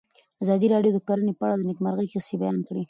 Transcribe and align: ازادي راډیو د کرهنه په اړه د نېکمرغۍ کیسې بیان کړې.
ازادي 0.43 0.67
راډیو 0.73 0.95
د 0.95 0.99
کرهنه 1.07 1.33
په 1.39 1.43
اړه 1.45 1.55
د 1.57 1.61
نېکمرغۍ 1.69 2.07
کیسې 2.13 2.35
بیان 2.41 2.57
کړې. 2.67 2.79